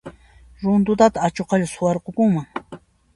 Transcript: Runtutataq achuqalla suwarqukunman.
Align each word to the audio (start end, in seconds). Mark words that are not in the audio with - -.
Runtutataq 0.63 1.23
achuqalla 1.27 1.67
suwarqukunman. 1.73 2.47